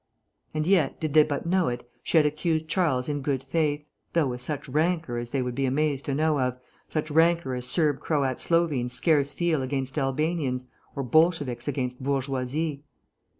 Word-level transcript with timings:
And 0.55 0.65
yet, 0.65 0.99
did 0.99 1.13
they 1.13 1.21
but 1.21 1.45
know 1.45 1.67
it, 1.67 1.87
she 2.01 2.17
had 2.17 2.25
accused 2.25 2.67
Charles 2.67 3.07
in 3.07 3.21
good 3.21 3.43
faith, 3.43 3.85
though 4.13 4.25
with 4.25 4.41
such 4.41 4.67
rancour 4.67 5.19
as 5.19 5.29
they 5.29 5.43
would 5.43 5.53
be 5.53 5.67
amazed 5.67 6.05
to 6.05 6.15
know 6.15 6.39
of, 6.39 6.57
such 6.89 7.11
rancour 7.11 7.53
as 7.53 7.67
Serb 7.67 7.99
Croat 7.99 8.39
Slovenes 8.39 8.93
scarce 8.93 9.31
feel 9.31 9.61
against 9.61 9.99
Albanians, 9.99 10.65
or 10.95 11.03
Bolsheviks 11.03 11.67
against 11.67 12.01
Bourgeoisie. 12.01 12.83